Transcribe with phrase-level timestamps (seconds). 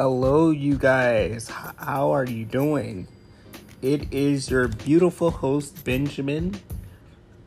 [0.00, 1.48] Hello, you guys.
[1.76, 3.08] How are you doing?
[3.82, 6.60] It is your beautiful host, Benjamin,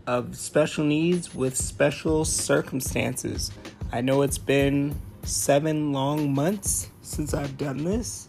[0.05, 3.53] of Special Needs with Special Circumstances.
[3.93, 8.27] I know it's been seven long months since I've done this,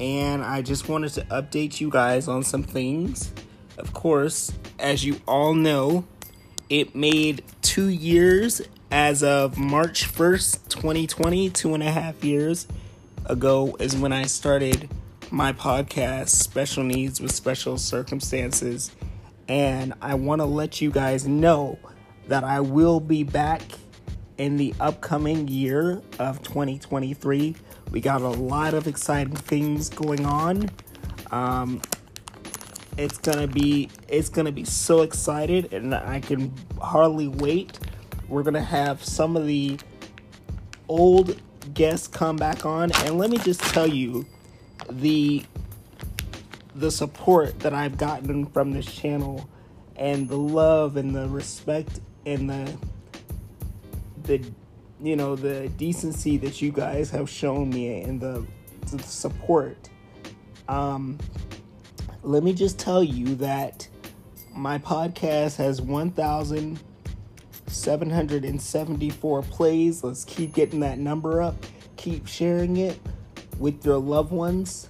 [0.00, 3.32] and I just wanted to update you guys on some things.
[3.78, 6.04] Of course, as you all know,
[6.68, 12.66] it made two years as of March 1st, 2020, two and a half years
[13.28, 14.88] ago is when I started
[15.30, 18.90] my podcast, Special Needs with Special Circumstances.
[19.48, 21.78] And I want to let you guys know
[22.28, 23.62] that I will be back
[24.38, 27.56] in the upcoming year of 2023.
[27.90, 30.70] We got a lot of exciting things going on.
[31.30, 31.80] Um,
[32.96, 37.78] it's gonna be it's gonna be so excited and I can hardly wait.
[38.28, 39.78] We're gonna have some of the
[40.88, 41.40] old
[41.74, 44.26] guests come back on and let me just tell you
[44.90, 45.44] the
[46.74, 49.48] the support that I've gotten from this channel
[49.96, 52.76] and the love and the respect and the
[54.24, 54.44] the
[55.00, 58.46] you know the decency that you guys have shown me and the,
[58.90, 59.88] the support.
[60.68, 61.18] Um
[62.22, 63.88] let me just tell you that
[64.54, 66.80] my podcast has 1000
[67.78, 70.04] 774 plays.
[70.04, 71.54] Let's keep getting that number up.
[71.96, 72.98] Keep sharing it
[73.58, 74.88] with your loved ones.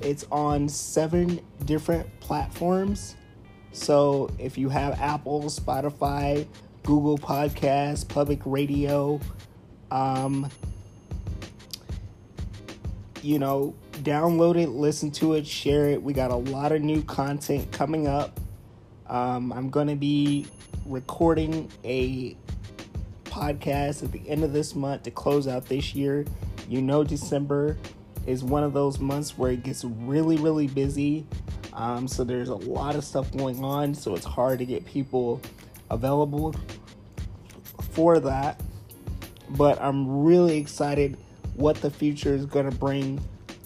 [0.00, 3.16] It's on seven different platforms.
[3.72, 6.46] So if you have Apple, Spotify,
[6.82, 9.20] Google Podcasts, Public Radio,
[9.90, 10.50] um,
[13.22, 16.02] you know, download it, listen to it, share it.
[16.02, 18.40] We got a lot of new content coming up.
[19.06, 20.46] Um, I'm going to be
[20.86, 22.36] recording a
[23.24, 26.24] podcast at the end of this month to close out this year.
[26.68, 27.78] You know, December
[28.26, 31.26] is one of those months where it gets really, really busy.
[31.72, 35.40] Um, so there's a lot of stuff going on, so it's hard to get people
[35.90, 36.54] available
[37.90, 38.60] for that.
[39.50, 41.16] But I'm really excited
[41.56, 43.20] what the future is going to bring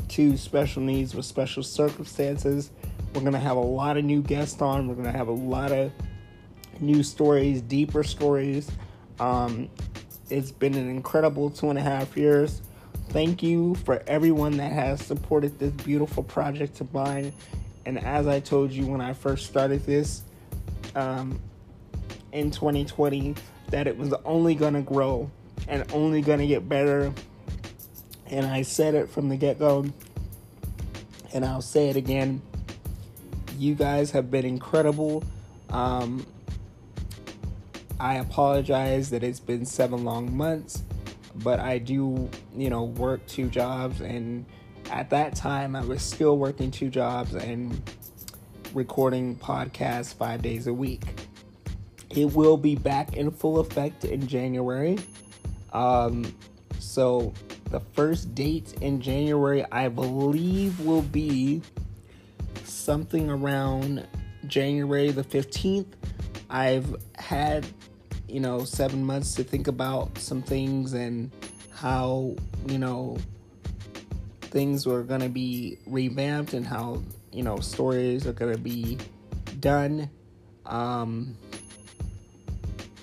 [0.09, 2.71] to special needs with special circumstances.
[3.15, 4.89] We're going to have a lot of new guests on.
[4.89, 5.91] We're going to have a lot of
[6.81, 8.71] new stories, deeper stories.
[9.21, 9.69] Um,
[10.29, 12.63] it's been an incredible two and a half years.
[13.11, 17.33] Thank you for everyone that has supported this beautiful project of mine.
[17.85, 20.23] And as I told you when I first started this
[20.97, 21.41] um,
[22.33, 23.37] in 2020,
[23.71, 25.31] that it was only going to grow
[25.69, 27.13] and only going to get better.
[28.27, 29.87] And I said it from the get go,
[31.33, 32.43] and I'll say it again.
[33.57, 35.23] You guys have been incredible.
[35.71, 36.27] Um,
[37.99, 40.83] I apologize that it's been seven long months,
[41.37, 44.01] but I do, you know, work two jobs.
[44.01, 44.45] And
[44.91, 47.81] at that time, I was still working two jobs and
[48.75, 51.03] recording podcasts five days a week.
[52.11, 54.99] It will be back in full effect in January.
[55.73, 56.35] Um,
[56.79, 57.33] so
[57.71, 61.63] the first date in January, I believe, will be
[62.65, 64.07] something around
[64.47, 65.87] January the 15th.
[66.49, 67.67] I've had
[68.29, 71.31] you know, seven months to think about some things and
[71.73, 72.35] how,
[72.67, 73.17] you know,
[74.41, 78.99] things were going to be revamped and how, you know, stories are going to be
[79.61, 80.11] done.
[80.65, 81.37] Um,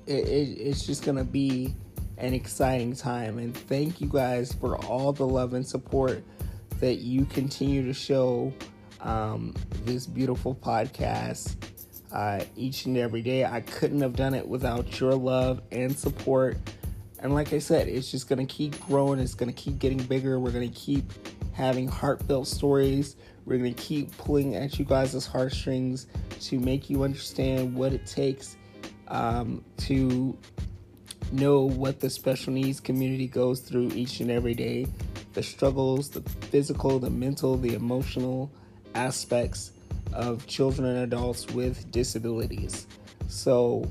[0.08, 1.76] it, it, it's just going to be
[2.18, 3.38] an exciting time.
[3.38, 6.24] And thank you guys for all the love and support
[6.80, 8.54] that you continue to show
[9.02, 9.54] um,
[9.86, 11.56] this beautiful podcast
[12.14, 13.44] uh, each and every day.
[13.44, 16.58] I couldn't have done it without your love and support.
[17.20, 19.20] And like I said, it's just going to keep growing.
[19.20, 20.40] It's going to keep getting bigger.
[20.40, 21.12] We're going to keep
[21.54, 23.16] having heartfelt stories.
[23.46, 26.08] We're going to keep pulling at you guys' heartstrings
[26.42, 28.58] to make you understand what it takes
[29.08, 30.38] um, to
[31.32, 34.86] know what the special needs community goes through each and every day
[35.34, 38.52] the struggles, the physical, the mental, the emotional
[38.94, 39.72] aspects
[40.14, 42.88] of children and adults with disabilities.
[43.28, 43.90] So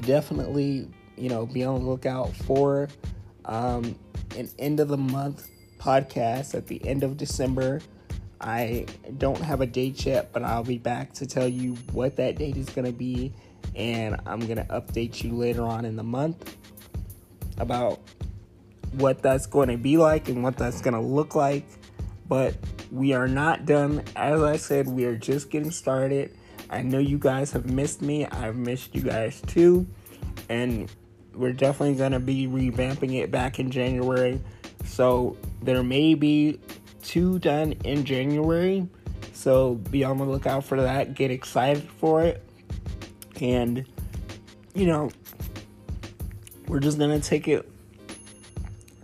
[0.00, 2.88] definitely, you know, be on the lookout for
[3.44, 3.96] um,
[4.36, 5.48] an end of the month
[5.78, 7.80] podcast at the end of December.
[8.40, 8.86] I
[9.18, 12.56] don't have a date yet, but I'll be back to tell you what that date
[12.56, 13.32] is going to be.
[13.76, 16.56] And I'm going to update you later on in the month
[17.58, 18.00] about
[18.92, 21.66] what that's going to be like and what that's going to look like.
[22.28, 22.54] But
[22.90, 24.02] we are not done.
[24.16, 26.36] As I said, we are just getting started.
[26.68, 28.26] I know you guys have missed me.
[28.26, 29.86] I've missed you guys too.
[30.48, 30.90] And
[31.34, 34.40] we're definitely going to be revamping it back in January.
[34.84, 36.60] So there may be
[37.02, 38.86] two done in January.
[39.32, 41.14] So be on the lookout for that.
[41.14, 42.44] Get excited for it.
[43.40, 43.86] And,
[44.74, 45.10] you know,
[46.66, 47.68] we're just going to take it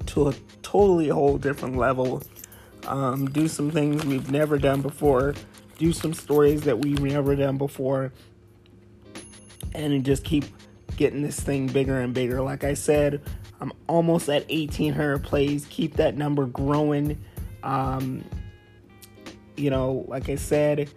[0.06, 2.22] to a totally whole different level.
[2.86, 5.34] Um, do some things we've never done before.
[5.78, 8.12] Do some stories that we've never done before.
[9.74, 10.44] And just keep
[10.96, 12.40] getting this thing bigger and bigger.
[12.40, 13.20] Like I said,
[13.60, 15.66] I'm almost at 1,800 plays.
[15.68, 17.18] Keep that number growing.
[17.62, 18.24] Um,
[19.56, 20.90] you know, like I said,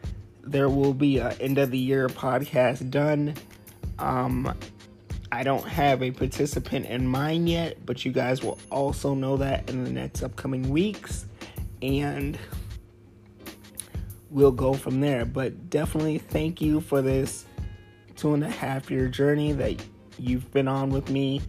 [0.43, 3.33] there will be an end of the year podcast done.
[3.97, 4.53] Um,
[5.31, 9.69] I don't have a participant in mind yet, but you guys will also know that
[9.69, 11.25] in the next upcoming weeks,
[11.81, 12.37] and
[14.29, 15.25] we'll go from there.
[15.25, 17.45] But definitely thank you for this
[18.15, 19.81] two and a half year journey that
[20.17, 21.41] you've been on with me.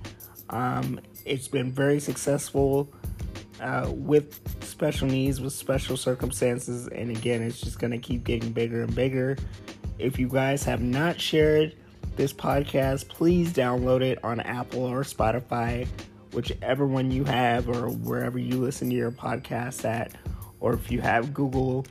[0.50, 2.92] Um, it's been very successful
[3.60, 8.52] uh, with special needs, with special circumstances, and again, it's just going to keep getting
[8.52, 9.36] bigger and bigger.
[9.98, 11.76] If you guys have not shared
[12.16, 15.86] this podcast, please download it on Apple or Spotify,
[16.32, 20.12] whichever one you have, or wherever you listen to your podcast at,
[20.60, 21.86] or if you have Google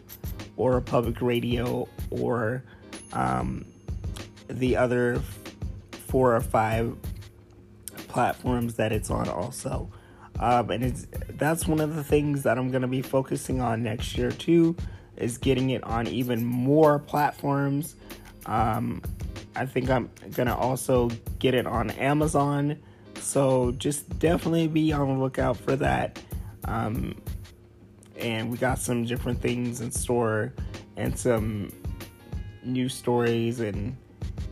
[0.58, 2.64] or a public radio or
[3.14, 3.66] um,
[4.48, 5.22] the other
[6.08, 6.96] four or five
[8.08, 9.90] platforms that it's on also.
[10.40, 13.84] Um, and it's that's one of the things that I'm going to be focusing on
[13.84, 14.76] next year too
[15.18, 17.96] is getting it on even more platforms.
[18.46, 19.02] Um,
[19.56, 21.10] I think I'm going to also
[21.40, 22.80] get it on Amazon.
[23.22, 26.22] So just definitely be on the lookout for that.
[26.66, 27.16] Um,
[28.18, 30.54] and we got some different things in store
[30.98, 31.72] and some
[32.64, 33.96] new stories and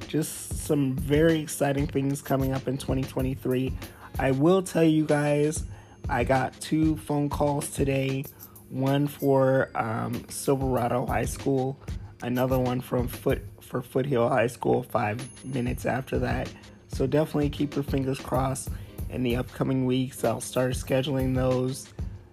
[0.08, 3.74] just some very exciting things coming up in 2023.
[4.20, 5.66] I will tell you guys,
[6.10, 8.24] I got two phone calls today
[8.70, 11.80] one for um, Silverado High School,
[12.22, 16.50] another one from Foot for Foothill High School five minutes after that.
[16.88, 18.70] So definitely keep your fingers crossed.
[19.10, 21.90] In the upcoming weeks, I'll start scheduling those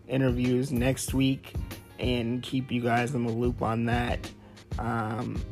[0.09, 1.55] interviews next week
[1.99, 4.29] and keep you guys in the loop on that.
[4.79, 5.43] Um,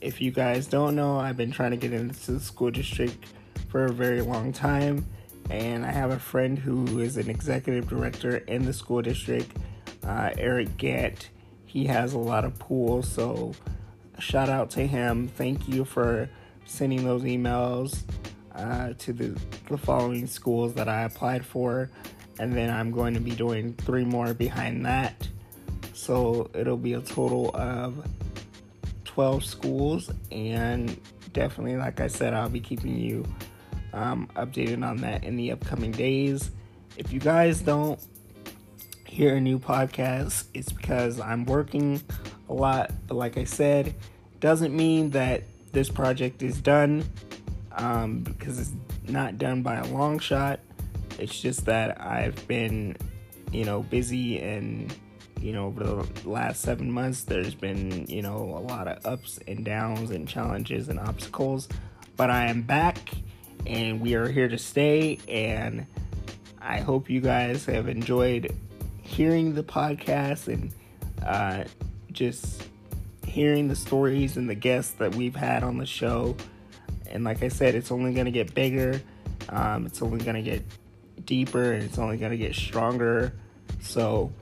[0.00, 3.26] if you guys don't know, I've been trying to get into the school district
[3.68, 5.06] for a very long time,
[5.48, 9.56] and I have a friend who is an executive director in the school district,
[10.04, 11.30] uh, Eric Gant.
[11.64, 13.54] He has a lot of pools, so
[14.18, 15.28] shout out to him.
[15.28, 16.28] Thank you for
[16.64, 18.02] sending those emails
[18.54, 19.38] uh, to the,
[19.68, 21.90] the following schools that I applied for,
[22.38, 25.28] and then I'm going to be doing three more behind that.
[25.92, 28.06] So it'll be a total of
[29.04, 30.98] 12 schools, and
[31.32, 33.24] definitely, like I said, I'll be keeping you
[33.92, 36.50] um, updated on that in the upcoming days.
[36.96, 38.00] If you guys don't
[39.06, 42.00] hear a new podcast, it's because I'm working
[42.48, 43.94] a lot, but like I said,
[44.40, 47.04] doesn't mean that this project is done
[47.72, 48.72] um, because it's
[49.08, 50.60] not done by a long shot.
[51.18, 52.96] It's just that I've been,
[53.50, 54.94] you know, busy and
[55.42, 59.40] you know, over the last seven months, there's been, you know, a lot of ups
[59.48, 61.68] and downs and challenges and obstacles.
[62.16, 63.10] But I am back
[63.66, 65.18] and we are here to stay.
[65.28, 65.86] And
[66.60, 68.56] I hope you guys have enjoyed
[69.02, 70.72] hearing the podcast and
[71.26, 71.64] uh,
[72.12, 72.68] just
[73.26, 76.36] hearing the stories and the guests that we've had on the show.
[77.10, 79.02] And like I said, it's only going to get bigger,
[79.48, 80.62] um, it's only going to get
[81.24, 83.32] deeper, and it's only going to get stronger.
[83.80, 84.32] So,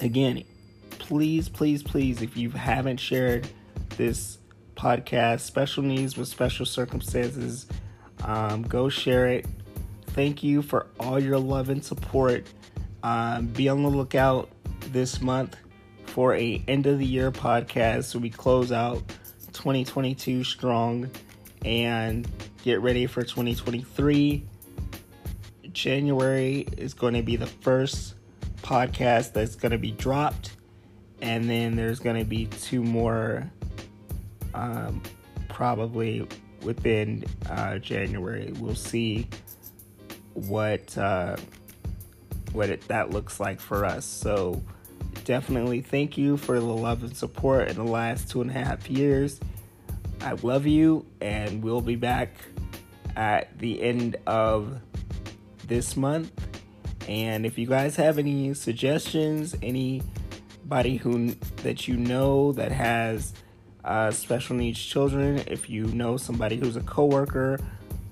[0.00, 0.44] again,
[0.90, 3.48] please, please, please, if you haven't shared
[3.96, 4.38] this
[4.76, 7.66] podcast, Special Needs with Special Circumstances,
[8.24, 9.46] um, go share it.
[10.08, 12.46] Thank you for all your love and support.
[13.02, 14.50] Um, be on the lookout
[14.92, 15.56] this month
[16.12, 19.02] for a end of the year podcast so we close out
[19.54, 21.10] 2022 strong
[21.64, 22.28] and
[22.62, 24.44] get ready for 2023.
[25.72, 28.14] January is going to be the first
[28.58, 30.54] podcast that's going to be dropped,
[31.22, 33.50] and then there's going to be two more,
[34.52, 35.02] um,
[35.48, 36.28] probably
[36.60, 38.52] within uh, January.
[38.58, 39.28] We'll see
[40.34, 41.36] what uh,
[42.52, 44.04] what it, that looks like for us.
[44.04, 44.62] So
[45.24, 48.90] definitely thank you for the love and support in the last two and a half
[48.90, 49.40] years.
[50.20, 52.34] I love you, and we'll be back
[53.16, 54.80] at the end of
[55.66, 56.30] this month
[57.08, 63.32] and if you guys have any suggestions, anybody who that you know that has
[63.84, 67.58] uh, special needs children, if you know somebody who's a coworker,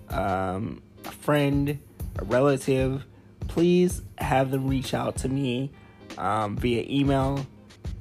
[0.09, 1.79] um, a friend,
[2.19, 3.05] a relative,
[3.47, 5.71] please have them reach out to me
[6.19, 7.47] um, via email,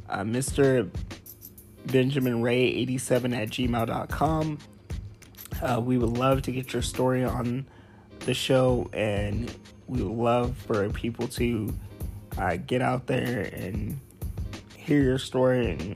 [0.10, 0.90] uh, Mr.
[1.86, 4.58] Benjamin Ray 87 at gmail.com.
[5.62, 7.66] Uh, we would love to get your story on
[8.22, 9.54] the show, and
[9.88, 11.74] we would love for people to
[12.38, 14.00] uh, get out there and
[14.78, 15.96] hear your story and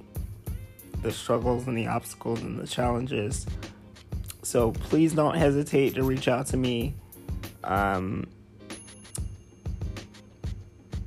[1.01, 3.45] the struggles and the obstacles and the challenges.
[4.41, 6.95] So please don't hesitate to reach out to me.
[7.63, 8.27] Um,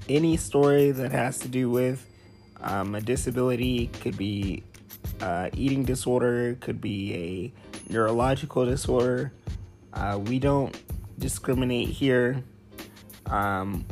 [0.09, 2.07] any story that has to do with
[2.61, 4.63] um, a disability could be
[5.21, 7.53] uh, eating disorder, could be
[7.89, 9.33] a neurological disorder.
[9.93, 10.79] Uh, we don't
[11.19, 12.43] discriminate here.
[13.27, 13.85] Um,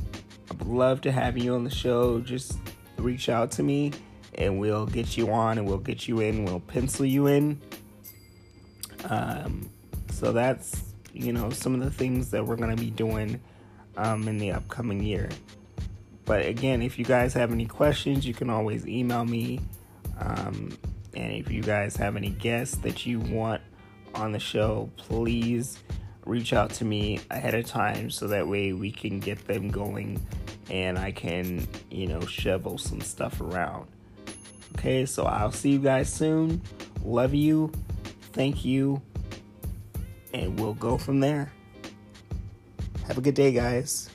[0.51, 2.21] I would love to have you on the show.
[2.21, 2.59] Just
[2.99, 3.93] reach out to me
[4.37, 6.45] and we'll get you on and we'll get you in.
[6.45, 7.61] We'll pencil you in.
[9.09, 9.69] Um,
[10.11, 13.41] so that's, you know, some of the things that we're going to be doing
[13.97, 15.29] um, in the upcoming year.
[16.25, 19.61] But again, if you guys have any questions, you can always email me.
[20.19, 20.77] Um,
[21.15, 23.63] and if you guys have any guests that you want
[24.15, 25.79] on the show, please
[26.25, 30.25] reach out to me ahead of time so that way we can get them going
[30.71, 33.87] and I can, you know, shovel some stuff around.
[34.77, 36.63] Okay, so I'll see you guys soon.
[37.05, 37.71] Love you.
[38.33, 39.01] Thank you.
[40.33, 41.53] And we'll go from there.
[43.07, 44.11] Have a good day, guys.